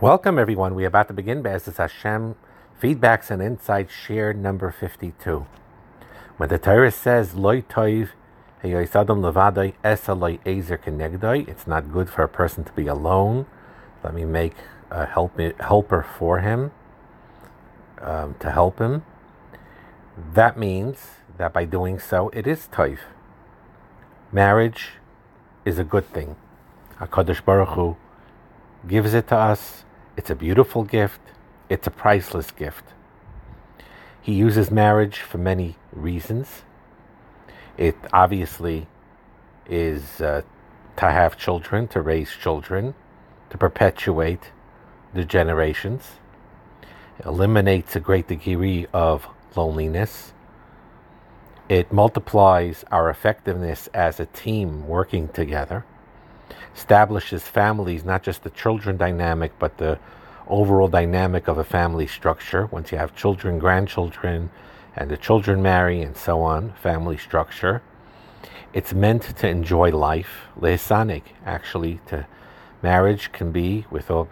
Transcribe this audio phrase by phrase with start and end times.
[0.00, 0.76] Welcome, everyone.
[0.76, 2.36] We're about to begin Be'ezus Hashem
[2.80, 5.44] Feedbacks and Insights Share number 52.
[6.36, 8.10] When the Torah says, Loi toiv
[8.62, 13.46] heyoisadam levadai esa loi ezer kenegdai, it's not good for a person to be alone.
[14.04, 14.54] Let me make
[14.88, 16.70] a help, helper for him,
[18.00, 19.02] um, to help him.
[20.32, 21.08] That means
[21.38, 23.00] that by doing so, it is toiv.
[24.30, 24.90] Marriage
[25.64, 26.36] is a good thing.
[27.00, 27.96] HaKadosh Baruch Hu
[28.86, 29.82] gives it to us
[30.18, 31.20] it's a beautiful gift.
[31.68, 32.82] It's a priceless gift.
[34.20, 36.64] He uses marriage for many reasons.
[37.76, 38.88] It obviously
[39.64, 40.42] is uh,
[40.96, 42.96] to have children, to raise children,
[43.50, 44.50] to perpetuate
[45.14, 46.02] the generations.
[47.20, 50.32] It eliminates a great degree of loneliness.
[51.68, 55.84] It multiplies our effectiveness as a team working together
[56.74, 59.98] establishes families, not just the children dynamic, but the
[60.46, 62.66] overall dynamic of a family structure.
[62.66, 64.50] Once you have children, grandchildren,
[64.96, 67.82] and the children marry and so on, family structure.
[68.72, 70.48] It's meant to enjoy life.
[70.60, 72.26] Lehesanik, actually, to
[72.82, 74.28] marriage can be, with all,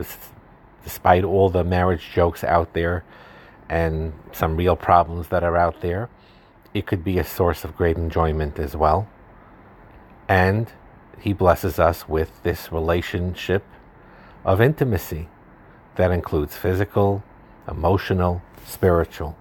[0.85, 3.05] despite all the marriage jokes out there
[3.69, 6.09] and some real problems that are out there,
[6.75, 9.09] it could be a source of great enjoyment as well.
[10.29, 10.71] And
[11.19, 13.65] he blesses us with this relationship
[14.45, 15.29] of intimacy
[15.97, 17.23] that includes physical,
[17.69, 19.37] emotional, spiritual.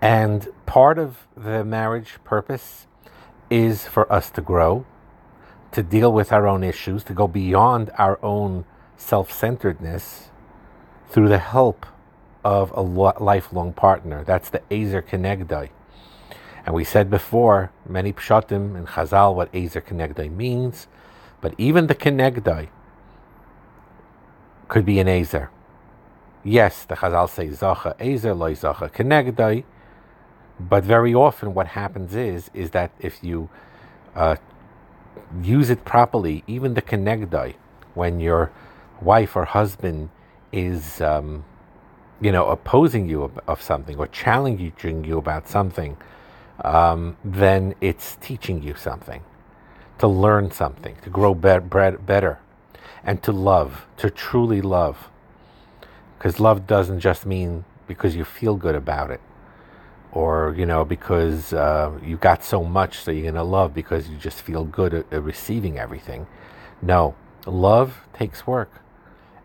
[0.00, 2.86] And part of the marriage purpose
[3.50, 4.86] is for us to grow,
[5.72, 8.64] to deal with our own issues, to go beyond our own
[8.96, 10.30] self centeredness
[11.08, 11.86] through the help
[12.44, 14.24] of a lifelong partner.
[14.24, 15.70] That's the Ezer Kenegdai.
[16.68, 20.86] And we said before, many pshatim in Chazal, what Azer Kenegdai means,
[21.40, 22.68] but even the Kenegdai
[24.68, 25.48] could be an Azer.
[26.44, 29.64] Yes, the Chazal say Zacha Azer, loy Zacha Kenegdai,
[30.60, 33.48] but very often what happens is, is that if you
[34.14, 34.36] uh,
[35.42, 37.54] use it properly, even the Kenegdai,
[37.94, 38.52] when your
[39.00, 40.10] wife or husband
[40.52, 41.46] is, um,
[42.20, 45.96] you know, opposing you of something or challenging you about something,
[46.62, 49.22] um, then it's teaching you something,
[49.98, 52.38] to learn something, to grow be- better,
[53.04, 55.10] and to love, to truly love.
[56.16, 59.20] Because love doesn't just mean because you feel good about it,
[60.12, 64.16] or you know because uh, you got so much, so you're gonna love because you
[64.16, 66.26] just feel good at, at receiving everything.
[66.82, 67.14] No,
[67.46, 68.82] love takes work,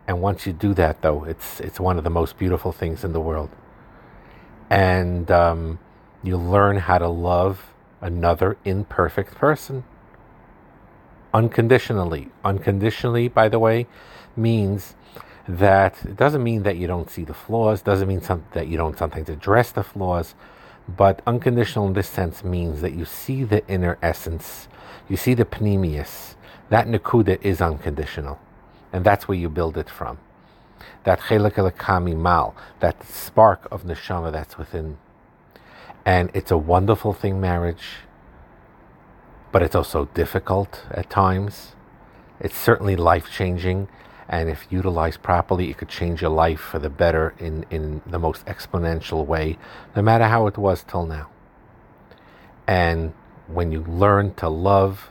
[0.06, 3.12] and once you do that, though, it's it's one of the most beautiful things in
[3.12, 3.50] the world.
[4.68, 5.78] And um,
[6.24, 9.84] you learn how to love another imperfect person
[11.34, 12.30] unconditionally.
[12.44, 13.86] Unconditionally, by the way,
[14.36, 14.94] means
[15.46, 18.78] that it doesn't mean that you don't see the flaws, doesn't mean some, that you
[18.78, 20.34] don't sometimes address the flaws,
[20.88, 24.68] but unconditional in this sense means that you see the inner essence,
[25.08, 26.36] you see the panemius.
[26.70, 28.40] That nakuda is unconditional,
[28.92, 30.18] and that's where you build it from.
[31.04, 34.96] That chelik mal, that spark of neshama that's within
[36.04, 38.00] and it's a wonderful thing, marriage,
[39.52, 41.74] but it's also difficult at times.
[42.40, 43.88] It's certainly life changing,
[44.28, 48.18] and if utilized properly, it could change your life for the better in, in the
[48.18, 49.58] most exponential way,
[49.96, 51.30] no matter how it was till now.
[52.66, 53.14] And
[53.46, 55.10] when you learn to love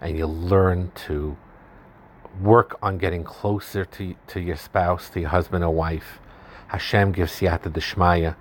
[0.00, 1.36] and you learn to
[2.40, 6.20] work on getting closer to, to your spouse, to your husband or wife,
[6.68, 8.36] Hashem gives siyata deshmaya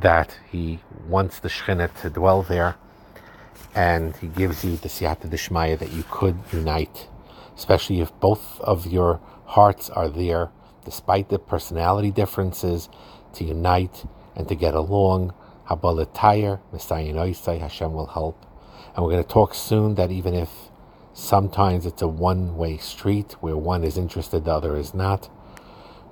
[0.00, 2.76] that he wants the Shekhinah to dwell there,
[3.74, 7.08] and he gives you the Siyata Dishmaya that you could unite,
[7.56, 10.50] especially if both of your hearts are there,
[10.84, 12.88] despite the personality differences,
[13.34, 14.04] to unite
[14.34, 15.32] and to get along.
[15.68, 18.44] Habalatayr, Messiah Oisai, Hashem will help.
[18.94, 20.50] And we're going to talk soon that even if
[21.14, 25.30] sometimes it's a one way street where one is interested, the other is not,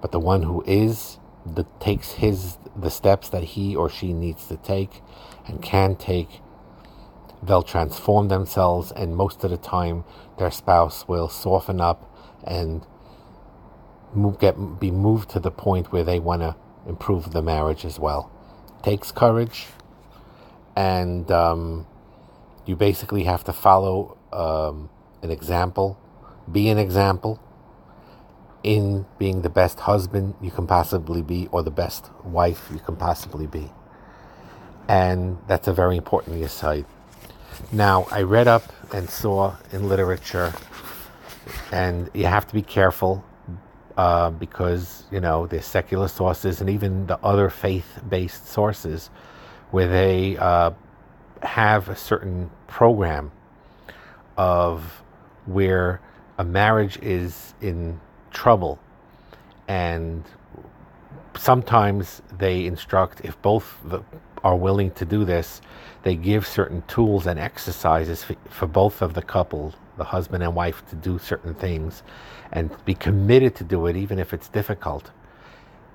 [0.00, 4.46] but the one who is that takes his the steps that he or she needs
[4.46, 5.02] to take
[5.46, 6.40] and can take.
[7.42, 10.04] They'll transform themselves and most of the time
[10.38, 12.06] their spouse will soften up
[12.44, 12.86] and
[14.12, 16.56] move, get be moved to the point where they want to
[16.86, 18.30] improve the marriage as well.
[18.82, 19.66] Takes courage
[20.76, 21.86] and um,
[22.66, 24.90] you basically have to follow um,
[25.22, 25.98] an example.
[26.50, 27.40] Be an example
[28.62, 32.96] in being the best husband you can possibly be or the best wife you can
[32.96, 33.70] possibly be.
[34.88, 36.84] And that's a very important aside.
[37.72, 40.52] Now, I read up and saw in literature,
[41.70, 43.24] and you have to be careful
[43.96, 49.10] uh, because you know there's secular sources and even the other faith-based sources
[49.70, 50.70] where they uh,
[51.42, 53.30] have a certain program
[54.36, 55.02] of
[55.46, 56.00] where
[56.38, 58.00] a marriage is in
[58.30, 58.78] trouble.
[59.68, 60.24] And
[61.36, 64.02] sometimes they instruct if both the,
[64.42, 65.60] are willing to do this
[66.02, 70.54] they give certain tools and exercises for, for both of the couple the husband and
[70.54, 72.02] wife to do certain things
[72.52, 75.10] and be committed to do it even if it's difficult.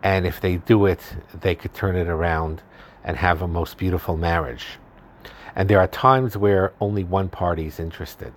[0.03, 1.01] And if they do it
[1.41, 2.61] they could turn it around
[3.03, 4.65] and have a most beautiful marriage.
[5.55, 8.33] And there are times where only one party is interested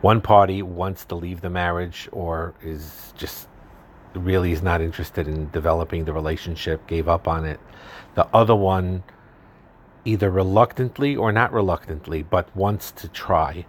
[0.00, 3.48] one party wants to leave the marriage or is just
[4.14, 7.60] really is not interested in developing the relationship, gave up on it.
[8.14, 9.02] The other one
[10.04, 13.66] either reluctantly or not reluctantly, but wants to try.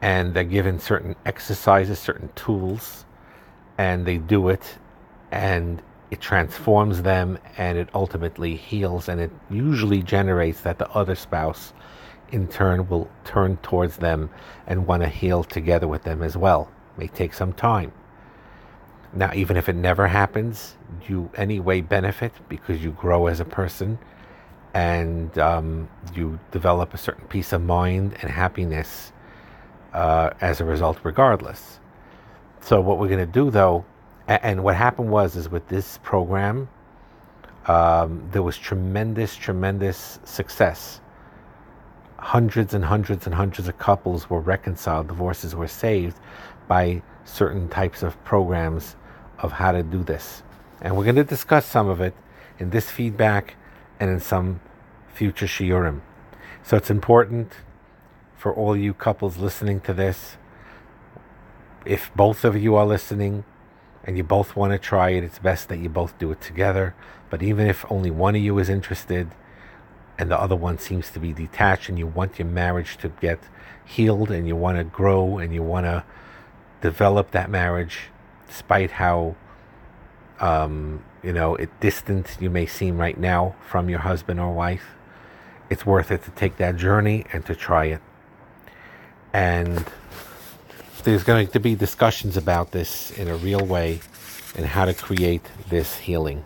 [0.00, 3.04] And they're given certain exercises, certain tools,
[3.78, 4.78] and they do it,
[5.30, 11.14] and it transforms them, and it ultimately heals, and it usually generates that the other
[11.14, 11.72] spouse
[12.30, 14.30] in turn will turn towards them
[14.66, 16.70] and want to heal together with them as well.
[16.96, 17.92] It may take some time.
[19.12, 20.76] Now, even if it never happens,
[21.08, 23.98] you anyway benefit because you grow as a person
[24.74, 29.12] and um, you develop a certain peace of mind and happiness
[29.94, 31.80] uh, as a result, regardless.
[32.60, 33.84] So, what we're going to do though,
[34.28, 36.68] and what happened was, is with this program,
[37.66, 41.00] um, there was tremendous, tremendous success
[42.18, 46.16] hundreds and hundreds and hundreds of couples were reconciled, divorces were saved
[46.68, 48.96] by certain types of programs
[49.38, 50.42] of how to do this.
[50.80, 52.14] And we're going to discuss some of it
[52.58, 53.54] in this feedback
[54.00, 54.60] and in some
[55.12, 56.00] future shiurim.
[56.62, 57.52] So it's important
[58.36, 60.36] for all you couples listening to this.
[61.84, 63.44] If both of you are listening
[64.04, 66.94] and you both want to try it, it's best that you both do it together.
[67.30, 69.30] But even if only one of you is interested,
[70.18, 73.38] and the other one seems to be detached and you want your marriage to get
[73.84, 76.04] healed and you want to grow and you want to
[76.80, 77.98] develop that marriage
[78.46, 79.34] despite how
[80.40, 84.96] um, you know it distant you may seem right now from your husband or wife
[85.68, 88.00] it's worth it to take that journey and to try it.
[89.32, 89.84] And
[91.04, 94.00] there's going to be discussions about this in a real way
[94.56, 96.44] and how to create this healing.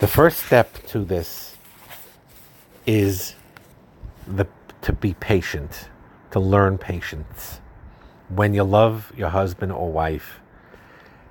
[0.00, 1.53] The first step to this
[2.86, 3.34] is
[4.26, 4.46] the
[4.82, 5.88] to be patient,
[6.30, 7.60] to learn patience.
[8.28, 10.40] When you love your husband or wife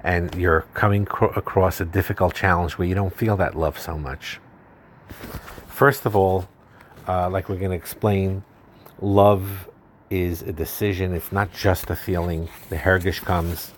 [0.03, 3.97] and you're coming cro- across a difficult challenge where you don't feel that love so
[3.97, 4.39] much.
[5.67, 6.47] First of all,
[7.07, 8.43] uh, like we're going to explain,
[9.01, 9.69] love
[10.09, 11.13] is a decision.
[11.13, 12.49] It's not just a feeling.
[12.69, 13.71] The hergish comes.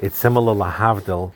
[0.00, 1.32] It's similar lahavdil,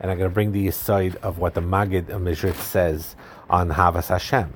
[0.00, 3.16] and I'm going to bring the aside of what the Magid of says
[3.50, 4.52] on Havas Hashem.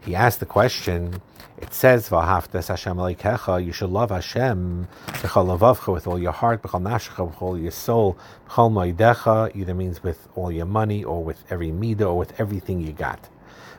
[0.00, 1.20] He asked the question.
[1.58, 6.62] It says, "V'haftas Hashem Elokecha." You should love Hashem b'chol lavavcha with all your heart,
[6.62, 8.18] b'chol nafshecha with all your soul,
[8.48, 9.56] b'chol moedecha.
[9.56, 13.28] Either means with all your money, or with every midah, or with everything you got.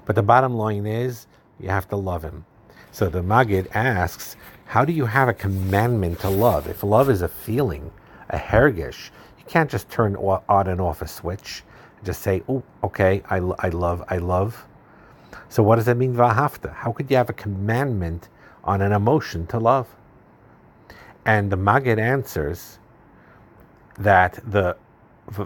[0.06, 1.28] But the bottom line is,
[1.60, 2.46] you have to love Him.
[2.92, 4.36] So the Magid asks,
[4.66, 6.68] how do you have a commandment to love?
[6.68, 7.92] If love is a feeling,
[8.30, 11.64] a hergish, you can't just turn on and off a switch.
[12.04, 14.66] Just say, oh, okay, I, I love, I love.
[15.50, 16.74] So what does that mean, vahafta?
[16.74, 18.30] How could you have a commandment
[18.64, 19.88] on an emotion to love?
[21.26, 22.80] And the Magid answers
[23.98, 24.78] that the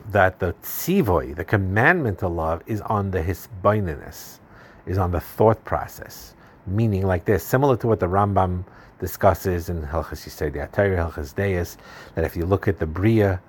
[0.09, 4.39] that the tzivoy, the commandment to love, is on the hisbaininess,
[4.85, 6.35] is on the thought process.
[6.67, 8.63] Meaning like this, similar to what the Rambam
[8.99, 11.77] discusses in Hilchas Yisrael Atayr, Hilchas Deis,
[12.13, 13.41] that if you look at the Bria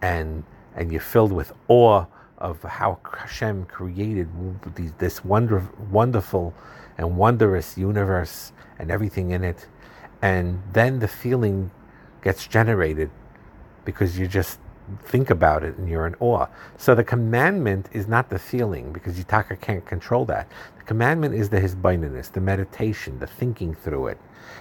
[0.00, 0.42] and
[0.74, 2.06] and you're filled with awe
[2.42, 4.28] of how Hashem created
[4.98, 6.52] this wonder, wonderful
[6.98, 9.68] and wondrous universe and everything in it.
[10.20, 11.70] And then the feeling
[12.22, 13.10] gets generated
[13.84, 14.58] because you just
[15.04, 16.46] think about it and you're in awe.
[16.76, 20.50] So the commandment is not the feeling because Yitaka can't control that.
[20.78, 24.18] The commandment is the hisbaininess, the meditation, the thinking through it.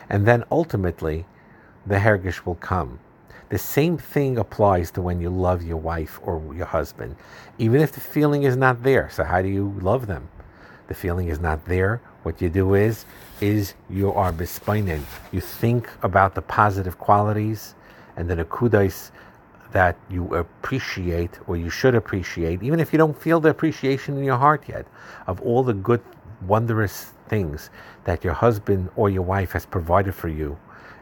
[0.07, 1.25] And then ultimately,
[1.85, 2.99] the hergish will come.
[3.51, 7.17] The same thing applies to when you love your wife or your husband,
[7.57, 9.09] even if the feeling is not there.
[9.11, 10.29] So how do you love them?
[10.87, 12.01] The feeling is not there.
[12.23, 13.05] What you do is,
[13.41, 15.05] is you are bespining.
[15.33, 17.75] You think about the positive qualities
[18.15, 19.11] and the kudais
[19.73, 24.23] that you appreciate or you should appreciate, even if you don't feel the appreciation in
[24.23, 24.87] your heart yet,
[25.27, 26.01] of all the good,
[26.47, 27.69] wondrous things
[28.05, 30.57] that your husband or your wife has provided for you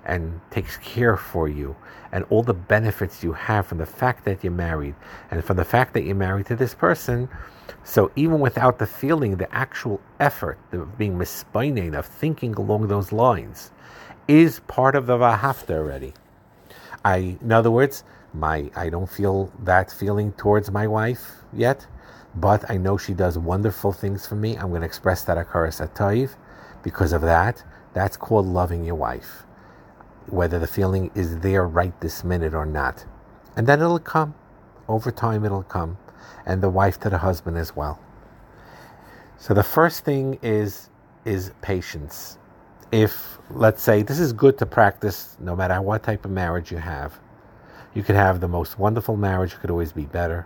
[0.09, 1.75] and takes care for you
[2.11, 4.95] and all the benefits you have from the fact that you're married
[5.29, 7.29] and from the fact that you're married to this person.
[7.83, 13.11] So even without the feeling, the actual effort of being misspaining, of thinking along those
[13.11, 13.71] lines,
[14.27, 16.13] is part of the vahafta already.
[17.05, 21.85] I, in other words, my I don't feel that feeling towards my wife yet,
[22.35, 24.55] but I know she does wonderful things for me.
[24.57, 26.35] I'm going to express that akaras atayv
[26.83, 27.63] because of that.
[27.93, 29.45] That's called loving your wife
[30.31, 33.05] whether the feeling is there right this minute or not.
[33.55, 34.35] And then it'll come.
[34.87, 35.97] Over time, it'll come.
[36.45, 37.99] And the wife to the husband as well.
[39.37, 40.89] So the first thing is
[41.25, 42.37] is patience.
[42.91, 46.77] If let's say this is good to practice no matter what type of marriage you
[46.77, 47.19] have.
[47.93, 50.45] You could have the most wonderful marriage, it could always be better.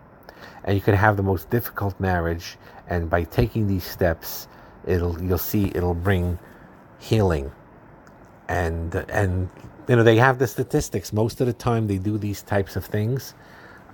[0.64, 4.48] And you could have the most difficult marriage, and by taking these steps,
[4.86, 6.40] it'll you'll see it'll bring
[7.00, 7.52] healing
[8.48, 9.50] and and
[9.88, 11.14] you know they have the statistics.
[11.14, 13.34] Most of the time they do these types of things.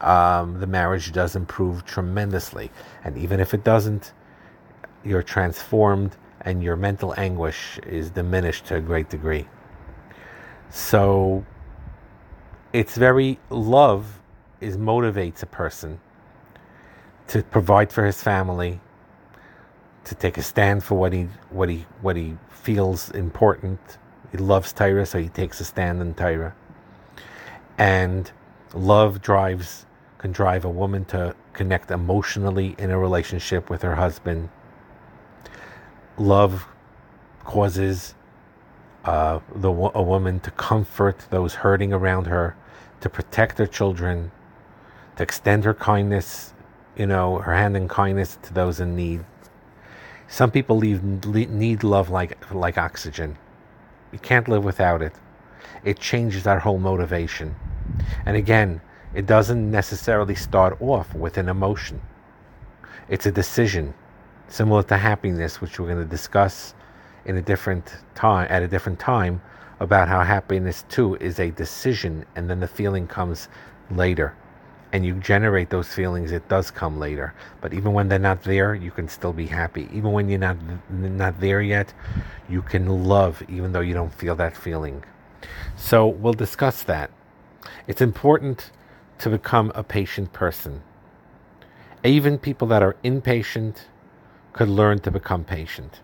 [0.01, 2.71] Um, the marriage does improve tremendously.
[3.03, 4.13] And even if it doesn't
[5.03, 9.47] you're transformed and your mental anguish is diminished to a great degree.
[10.69, 11.45] So
[12.73, 14.19] it's very love
[14.61, 15.99] is motivates a person
[17.27, 18.79] to provide for his family
[20.05, 23.79] to take a stand for what he what he what he feels important
[24.31, 26.55] he loves Torah, so he takes a stand in Torah.
[27.77, 28.31] And
[28.73, 29.85] love drives
[30.19, 34.49] can drive a woman to connect emotionally in a relationship with her husband.
[36.17, 36.67] Love
[37.45, 38.15] causes
[39.05, 42.55] uh, the a woman to comfort those hurting around her,
[42.99, 44.31] to protect her children,
[45.15, 46.53] to extend her kindness,
[46.97, 49.23] you know, her hand in kindness to those in need.
[50.27, 53.37] Some people leave, need love like like oxygen.
[54.11, 55.13] You can't live without it.
[55.83, 57.55] It changes our whole motivation.
[58.25, 58.81] And again,
[59.13, 62.01] it doesn't necessarily start off with an emotion.
[63.07, 63.93] It's a decision,
[64.47, 66.75] similar to happiness, which we're going to discuss
[67.25, 69.41] in a different time at a different time
[69.79, 73.47] about how happiness too is a decision and then the feeling comes
[73.91, 74.35] later
[74.91, 77.33] and you generate those feelings it does come later.
[77.61, 79.87] But even when they're not there you can still be happy.
[79.93, 80.57] Even when you're not
[80.89, 81.93] not there yet
[82.47, 85.03] you can love even though you don't feel that feeling.
[85.75, 87.11] So we'll discuss that.
[87.87, 88.71] It's important
[89.19, 90.81] to become a patient person.
[92.03, 93.87] Even people that are impatient
[94.53, 95.99] could learn to become patient.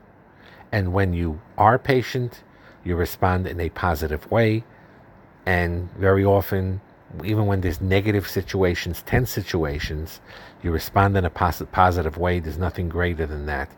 [0.71, 2.43] And when you are patient
[2.85, 4.63] you respond in a positive way.
[5.45, 6.79] And very often
[7.23, 10.19] even when there's negative situations, tense situations,
[10.63, 12.39] you respond in a pos- positive way.
[12.39, 13.69] There's nothing greater than that.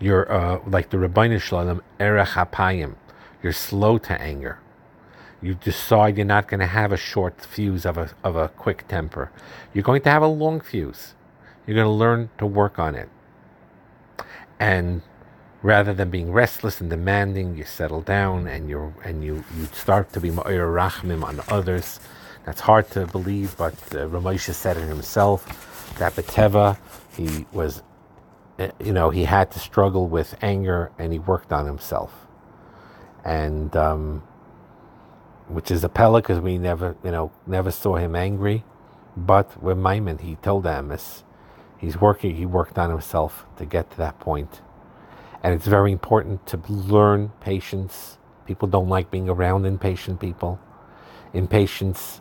[0.00, 2.96] You're uh, like the Rabbeinu Shalom, erech hapayim.
[3.42, 4.58] You're slow to anger.
[5.40, 8.88] You decide you're not going to have a short fuse of a, of a quick
[8.88, 9.30] temper.
[9.72, 11.14] You're going to have a long fuse.
[11.66, 13.08] You're going to learn to work on it.
[14.58, 15.02] And
[15.62, 20.12] rather than being restless and demanding, you settle down and you and you, you start
[20.14, 22.00] to be more rachmim on others
[22.44, 26.78] that's hard to believe, but uh, Ramosha said it himself that Bateva,
[27.16, 27.82] he was,
[28.58, 32.12] uh, you know, he had to struggle with anger and he worked on himself.
[33.24, 34.22] And, um,
[35.48, 38.64] which is a pella because we never, you know, never saw him angry.
[39.16, 41.24] But with Maimon, he told Amos,
[41.78, 44.60] he's working, he worked on himself to get to that point.
[45.42, 48.18] And it's very important to learn patience.
[48.46, 50.58] People don't like being around impatient people.
[51.34, 52.20] Impatience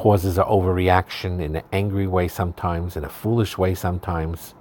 [0.00, 4.54] causes an overreaction in an angry way sometimes, in a foolish way sometimes.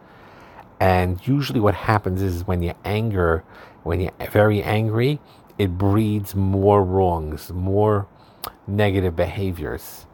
[0.82, 3.46] And usually, what happens is when you anger,
[3.84, 5.22] when you're very angry,
[5.58, 8.06] it breeds more wrongs, more
[8.68, 10.06] negative behaviors.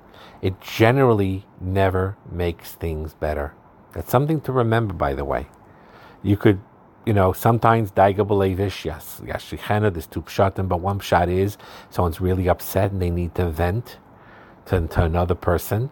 [0.43, 3.55] It generally never makes things better.
[3.93, 5.47] That's something to remember, by the way.
[6.21, 6.59] You could,
[7.03, 11.57] you know, sometimes daiga belevish, yes, yes, there's two pshatim, but one pshat is
[11.89, 13.97] someone's really upset and they need to vent
[14.67, 15.89] to, to another person,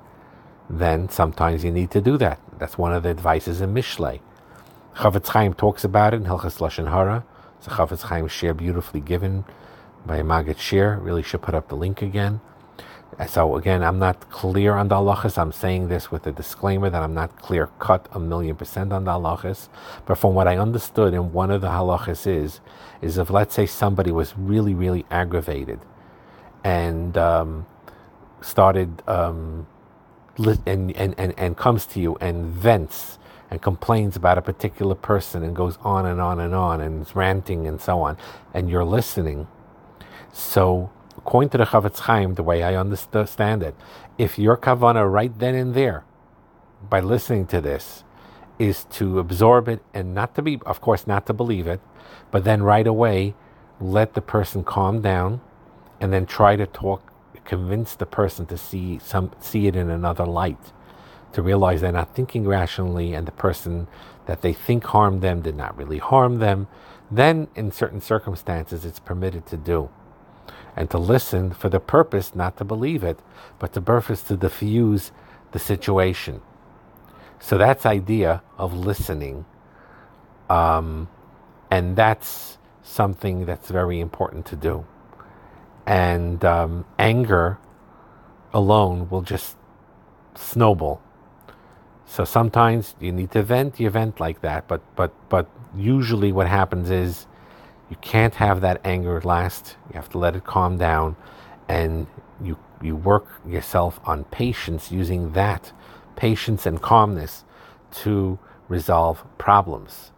[0.69, 2.39] then sometimes you need to do that.
[2.59, 4.19] That's one of the advices in Mishlei.
[4.95, 7.25] Chafetz Chaim talks about it in Hilchas Lashon Hara.
[7.57, 9.45] It's a Chafetz Chaim share beautifully given
[10.05, 10.97] by Maggid Shir.
[10.97, 12.41] Really should put up the link again.
[13.27, 15.37] So again, I'm not clear on the halachas.
[15.37, 19.03] I'm saying this with a disclaimer that I'm not clear cut a million percent on
[19.03, 19.69] the halachas.
[20.05, 22.59] But from what I understood, and one of the halachas is,
[23.01, 25.79] is if let's say somebody was really, really aggravated,
[26.63, 27.67] and um,
[28.43, 29.67] started um,
[30.65, 33.19] and, and, and, and comes to you and vents
[33.49, 37.15] and complains about a particular person and goes on and on and on and is
[37.15, 38.17] ranting and so on,
[38.53, 39.47] and you're listening.
[40.31, 43.75] So according to the Chofetz Chaim, the way I understand it,
[44.17, 46.03] if your kavana right then and there,
[46.89, 48.03] by listening to this,
[48.59, 51.79] is to absorb it and not to be, of course, not to believe it,
[52.31, 53.35] but then right away
[53.79, 55.41] let the person calm down
[56.01, 57.12] and then try to talk,
[57.45, 60.71] convince the person to see some, see it in another light,
[61.33, 63.87] to realize they're not thinking rationally and the person
[64.25, 66.67] that they think harmed them did not really harm them.
[67.11, 69.89] Then, in certain circumstances, it's permitted to do
[70.75, 73.19] and to listen for the purpose not to believe it,
[73.59, 75.11] but the purpose to diffuse
[75.51, 76.41] the situation.
[77.39, 79.45] So that's idea of listening,
[80.49, 81.09] um,
[81.69, 84.85] and that's something that's very important to do.
[85.85, 87.59] And um, anger
[88.53, 89.57] alone will just
[90.35, 91.01] snowball.
[92.05, 96.47] So sometimes you need to vent, you vent like that, but but but usually what
[96.47, 97.27] happens is
[97.89, 99.77] you can't have that anger last.
[99.89, 101.15] You have to let it calm down,
[101.67, 102.07] and
[102.41, 105.73] you you work yourself on patience using that
[106.15, 107.43] patience and calmness
[107.91, 110.11] to resolve problems.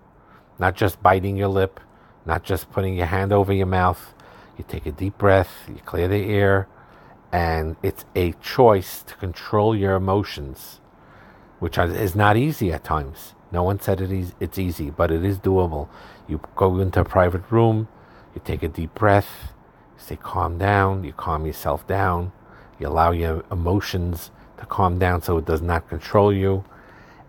[0.60, 1.80] Not just biting your lip,
[2.26, 4.15] not just putting your hand over your mouth.
[4.58, 6.68] You take a deep breath, you clear the air,
[7.32, 10.80] and it's a choice to control your emotions,
[11.60, 13.34] which is not easy at times.
[13.52, 15.90] No one said it is, it's easy, but it is doable.
[16.28, 17.88] You go into a private room,
[18.34, 19.54] you take a deep breath,
[19.96, 22.32] you stay calm down, you calm yourself down,
[22.80, 26.64] you allow your emotions to calm down so it does not control you.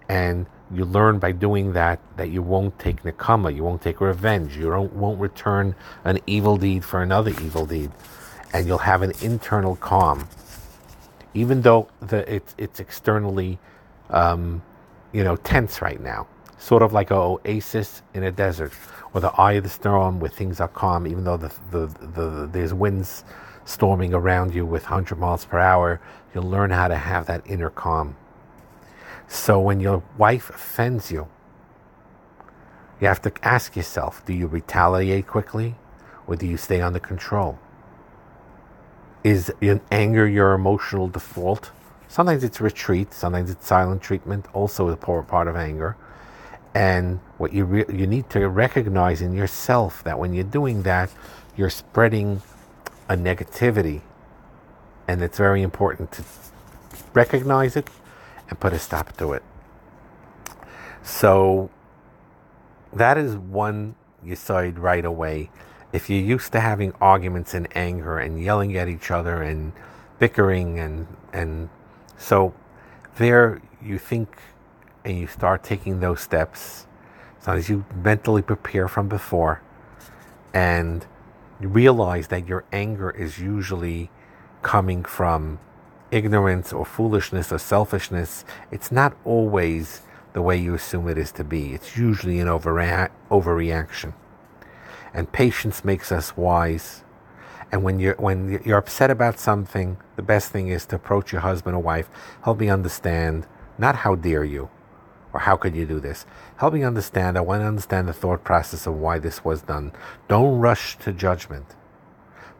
[0.08, 4.56] And you learn by doing that that you won't take nakama, you won't take revenge,
[4.56, 7.90] you won't return an evil deed for another evil deed,
[8.52, 10.28] and you'll have an internal calm,
[11.34, 13.58] even though the, it's it's externally,
[14.10, 14.62] um,
[15.12, 16.26] you know, tense right now,
[16.58, 18.72] sort of like a oasis in a desert,
[19.14, 22.48] or the eye of the storm where things are calm, even though the the, the
[22.52, 23.24] there's winds
[23.64, 26.00] storming around you with 100 miles per hour,
[26.34, 28.16] you'll learn how to have that inner calm.
[29.28, 31.28] So when your wife offends you,
[33.00, 35.74] you have to ask yourself do you retaliate quickly
[36.26, 37.58] or do you stay under control?
[39.22, 39.52] Is
[39.90, 41.70] anger your emotional default?
[42.08, 45.96] Sometimes it's retreat, sometimes it's silent treatment, also a poor part of anger.
[46.74, 51.10] And what you re- you need to recognize in yourself that when you're doing that,
[51.56, 52.42] you're spreading
[53.08, 54.02] a negativity,
[55.08, 56.24] and it's very important to
[57.14, 57.88] recognize it
[58.48, 59.42] and put a stop to it.
[61.02, 61.70] So
[62.92, 65.50] that is one you decide right away.
[65.92, 69.72] If you're used to having arguments and anger and yelling at each other and
[70.18, 71.68] bickering and and
[72.16, 72.54] so
[73.16, 74.38] there you think
[75.04, 76.86] and you start taking those steps
[77.40, 79.60] as long as you mentally prepare from before
[80.52, 81.06] and
[81.60, 84.10] you realize that your anger is usually
[84.62, 85.58] coming from
[86.10, 91.44] ignorance or foolishness or selfishness, it's not always the way you assume it is to
[91.44, 91.72] be.
[91.72, 94.12] It's usually an overrea- overreaction.
[95.14, 97.02] And patience makes us wise.
[97.72, 101.40] And when you're when you're upset about something, the best thing is to approach your
[101.40, 102.08] husband or wife.
[102.44, 103.46] Help me understand,
[103.78, 104.68] not how dare you,
[105.32, 106.26] or how could you do this.
[106.58, 107.36] Help me understand.
[107.36, 109.92] I want to understand the thought process of why this was done.
[110.28, 111.74] Don't rush to judgment.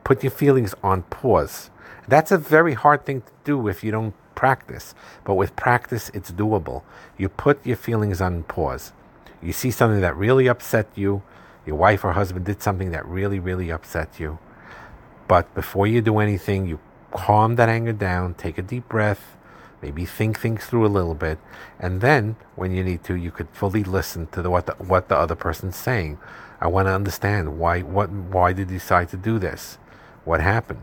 [0.03, 1.71] Put your feelings on pause
[2.09, 4.95] that's a very hard thing to do if you don't practice.
[5.25, 6.83] But with practice, it's doable.
[7.19, 8.93] You put your feelings on pause.
[9.43, 11.23] You see something that really upset you,
[11.67, 14.39] your wife or husband did something that really, really upset you.
[15.29, 16.79] But before you do anything, you
[17.11, 19.37] calm that anger down, take a deep breath,
[19.83, 21.39] maybe think things through a little bit,
[21.79, 25.09] and then when you need to, you could fully listen to the, what the, what
[25.09, 26.19] the other person's saying.
[26.61, 29.77] I want to understand why what why did you decide to do this?
[30.25, 30.81] What happened?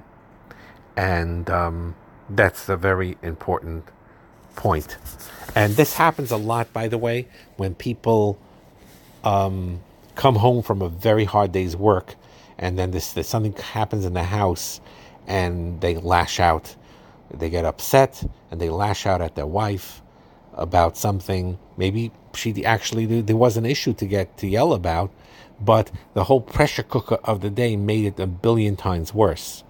[0.95, 1.95] And um,
[2.29, 3.86] that's a very important
[4.56, 4.97] point.
[5.56, 7.27] And this happens a lot, by the way,
[7.58, 8.39] when people
[9.23, 9.82] um,
[10.15, 12.15] come home from a very hard day's work
[12.58, 14.79] and then this, this something happens in the house
[15.27, 16.75] and they lash out.
[17.34, 20.01] They get upset and they lash out at their wife
[20.53, 21.58] about something.
[21.77, 25.12] Maybe she actually there was an issue to get to yell about,
[25.60, 29.63] but the whole pressure cooker of the day made it a billion times worse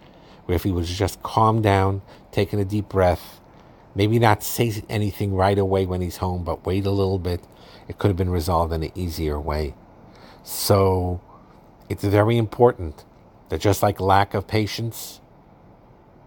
[0.45, 2.01] where if he was just calm down,
[2.31, 3.39] taking a deep breath,
[3.95, 7.41] maybe not say anything right away when he's home, but wait a little bit,
[7.87, 9.75] it could have been resolved in an easier way.
[10.43, 11.21] So
[11.89, 13.05] it's very important
[13.49, 15.21] that just like lack of patience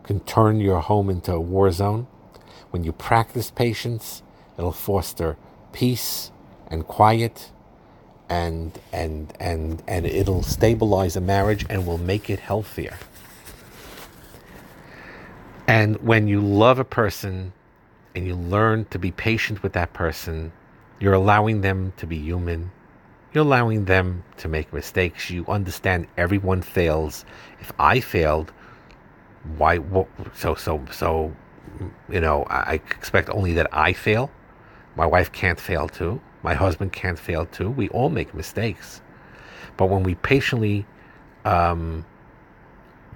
[0.03, 2.07] can turn your home into a war zone,
[2.71, 4.23] when you practice patience,
[4.57, 5.37] it'll foster
[5.73, 6.31] peace
[6.69, 7.51] and quiet
[8.29, 12.97] and and and and it'll stabilize a marriage and will make it healthier.
[15.69, 17.53] And when you love a person
[18.15, 20.53] and you learn to be patient with that person,
[21.01, 22.71] you're allowing them to be human.
[23.33, 25.29] You're allowing them to make mistakes.
[25.31, 27.25] You understand everyone fails.
[27.61, 28.53] If I failed,
[29.59, 29.81] why?
[30.35, 31.35] So so so,
[32.09, 34.31] you know, I expect only that I fail.
[34.95, 36.21] My wife can't fail too.
[36.43, 37.71] My husband can't fail too.
[37.71, 39.03] We all make mistakes,
[39.77, 40.87] but when we patiently
[41.45, 42.07] um,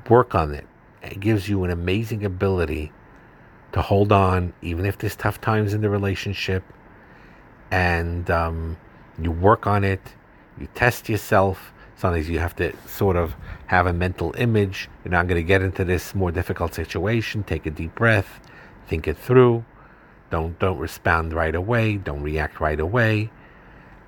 [0.08, 0.66] work on it,
[1.02, 2.92] it gives you an amazing ability
[3.72, 6.64] to hold on, even if there's tough times in the relationship,
[7.70, 8.76] and um,
[9.20, 10.00] you work on it,
[10.58, 11.72] you test yourself.
[11.96, 13.34] Sometimes you have to sort of
[13.66, 14.88] have a mental image.
[15.04, 17.44] You're not going to get into this more difficult situation.
[17.44, 18.40] Take a deep breath,
[18.88, 19.64] think it through.
[20.30, 21.96] Don't don't respond right away.
[21.96, 23.30] Don't react right away,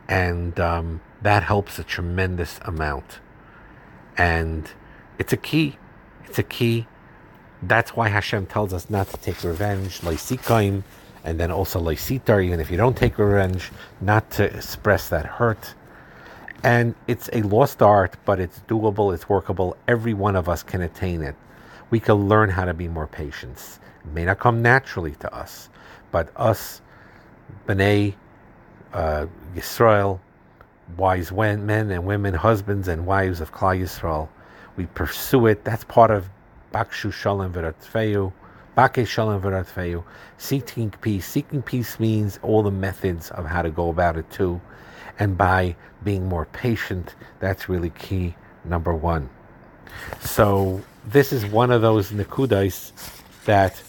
[0.08, 3.20] and um, that helps a tremendous amount.
[4.16, 4.70] And
[5.18, 5.78] it's a key.
[6.26, 6.86] It's a key
[7.62, 10.82] that's why Hashem tells us not to take revenge, loisikaim,
[11.24, 15.74] and then also loisitar, even if you don't take revenge, not to express that hurt.
[16.64, 19.76] And it's a lost art, but it's doable, it's workable.
[19.86, 21.36] Every one of us can attain it.
[21.90, 23.78] We can learn how to be more patient.
[24.04, 25.68] It may not come naturally to us,
[26.10, 26.80] but us,
[27.66, 28.14] B'nai
[28.92, 30.18] uh, Yisrael,
[30.96, 34.28] wise men and women, husbands and wives of Klal Yisrael,
[34.76, 35.64] we pursue it.
[35.64, 36.28] That's part of
[36.72, 38.32] Bakshu Shalom V'Ratfeu,
[38.76, 40.02] Bake Shalom V'Ratfeu,
[40.38, 41.26] seeking peace.
[41.26, 44.60] Seeking peace means all the methods of how to go about it too.
[45.18, 49.28] And by being more patient, that's really key number one.
[50.20, 52.92] So this is one of those nikudais
[53.44, 53.82] that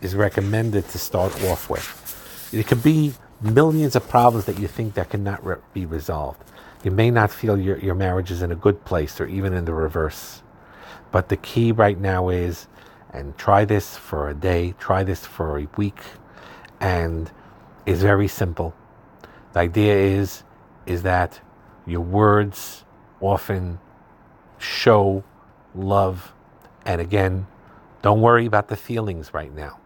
[0.00, 2.48] is recommended to start off with.
[2.52, 6.42] It can be millions of problems that you think that cannot re- be resolved.
[6.82, 9.66] You may not feel your, your marriage is in a good place or even in
[9.66, 10.42] the reverse.
[11.10, 12.68] But the key right now is,
[13.12, 16.00] and try this for a day, try this for a week,
[16.80, 17.30] and
[17.84, 18.74] it's very simple.
[19.52, 20.44] The idea is,
[20.86, 21.40] is that
[21.86, 22.84] your words
[23.20, 23.78] often
[24.58, 25.24] show
[25.74, 26.32] love.
[26.86, 27.46] And again,
[28.00, 29.78] don't worry about the feelings right now.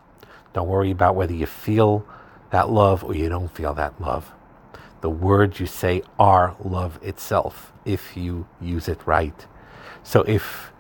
[0.53, 2.07] Don't worry about whether you feel
[2.51, 4.33] that love or you don't feel that love.
[5.05, 9.39] The words you say are love itself if you use it right.
[10.03, 10.73] So if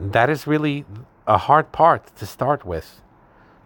[0.00, 0.84] that is really
[1.28, 3.00] a hard part to start with.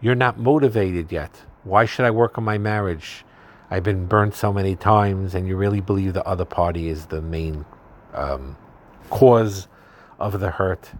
[0.02, 1.40] You're not motivated yet.
[1.64, 3.24] Why should I work on my marriage?
[3.70, 7.22] I've been burned so many times, and you really believe the other party is the
[7.22, 7.64] main
[8.12, 8.58] um,
[9.08, 9.68] cause
[10.18, 10.90] of the hurt.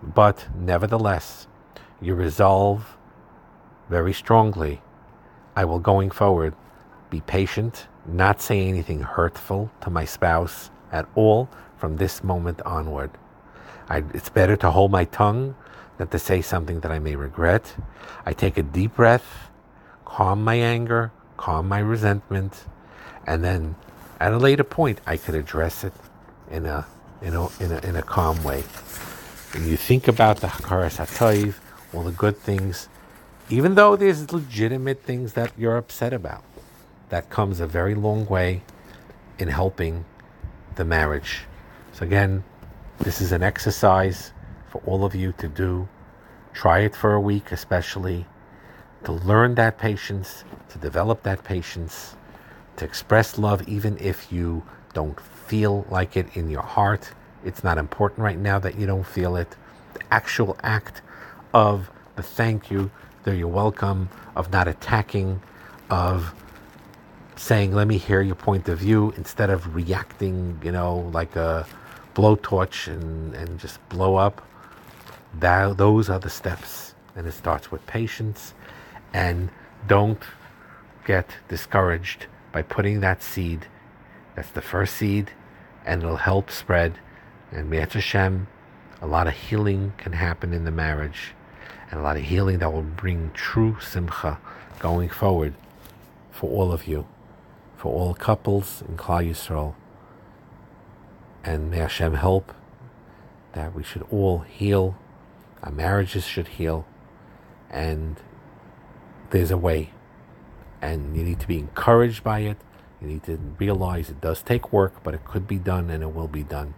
[0.00, 1.48] But nevertheless,
[2.00, 2.96] you resolve
[3.90, 4.82] very strongly
[5.56, 6.54] I will going forward
[7.12, 13.10] be patient, not say anything hurtful to my spouse at all from this moment onward.
[13.90, 15.54] I, it's better to hold my tongue
[15.98, 17.76] than to say something that I may regret.
[18.24, 19.50] I take a deep breath,
[20.06, 22.64] calm my anger, calm my resentment,
[23.26, 23.76] and then
[24.18, 25.92] at a later point I could address it
[26.50, 26.86] in a
[27.20, 28.62] in a in a, in a calm way.
[29.52, 31.56] When you think about the Hakaras HaToiv,
[31.92, 32.88] all the good things,
[33.50, 36.42] even though there's legitimate things that you're upset about,
[37.12, 38.62] that comes a very long way
[39.38, 40.02] in helping
[40.76, 41.42] the marriage.
[41.92, 42.42] So again,
[43.00, 44.32] this is an exercise
[44.70, 45.86] for all of you to do.
[46.54, 48.24] Try it for a week, especially
[49.04, 52.16] to learn that patience, to develop that patience,
[52.76, 54.62] to express love even if you
[54.94, 57.12] don't feel like it in your heart.
[57.44, 59.54] It's not important right now that you don't feel it.
[59.92, 61.02] The actual act
[61.52, 62.90] of the thank you,
[63.24, 65.42] the you're welcome, of not attacking,
[65.90, 66.34] of
[67.36, 71.66] saying, let me hear your point of view instead of reacting, you know, like a
[72.14, 74.46] blowtorch and, and just blow up.
[75.38, 76.94] That, those are the steps.
[77.16, 78.54] And it starts with patience.
[79.12, 79.50] And
[79.86, 80.22] don't
[81.04, 83.66] get discouraged by putting that seed.
[84.36, 85.30] That's the first seed,
[85.84, 86.98] and it'll help spread.
[87.50, 88.46] And Mi'at Hashem,
[89.00, 91.34] a lot of healing can happen in the marriage,
[91.90, 94.38] and a lot of healing that will bring true simcha
[94.78, 95.54] going forward
[96.30, 97.06] for all of you,
[97.82, 99.74] for all couples in Klal Yisrael.
[101.42, 102.54] And may Hashem help
[103.54, 104.96] that we should all heal,
[105.64, 106.86] our marriages should heal,
[107.68, 108.20] and
[109.30, 109.90] there's a way.
[110.80, 112.58] And you need to be encouraged by it.
[113.00, 116.14] You need to realize it does take work, but it could be done and it
[116.14, 116.74] will be done.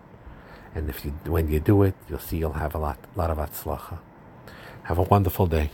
[0.74, 3.36] And if you, when you do it, you'll see you'll have a lot, lot of
[3.36, 3.98] atzlacha.
[4.84, 5.70] Have a wonderful day.